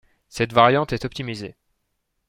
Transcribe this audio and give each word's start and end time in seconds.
Cette 0.29 0.51
variante 0.51 0.93
est 0.93 1.05
optimisée. 1.05 1.55